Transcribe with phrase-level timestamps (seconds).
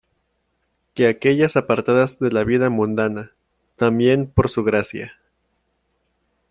[0.95, 3.33] que aquellas apartadas de la vida mundana,
[3.75, 5.19] también por su Gracia...